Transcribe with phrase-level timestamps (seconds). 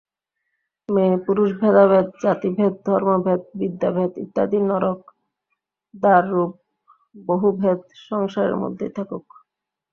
[0.89, 6.51] মেয়েপুরুষ-ভেদাভেদ, জাতিভেদ, ধনভেদ, বিদ্যাভেদ ইত্যাদি নরক-দ্বাররূপ
[7.27, 9.25] বহুভেদ সংসারের মধ্যেই থাকুক।